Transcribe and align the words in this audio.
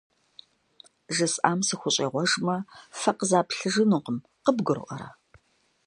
ЖысӀам 1.15 1.59
сыхущӀегъуэжмэ 1.67 2.55
фэ 2.99 3.11
къызаплъыжынукъым, 3.17 4.17
къыбгурыӀуэрэ? 4.43 5.09